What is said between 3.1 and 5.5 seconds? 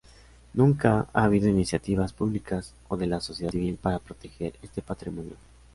sociedad civil para proteger este patrimonio.